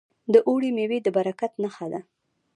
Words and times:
د 0.33 0.35
اوړي 0.47 0.69
میوې 0.77 0.99
د 1.03 1.07
برکت 1.17 1.51
نښه 1.63 1.87
ده. 1.91 2.01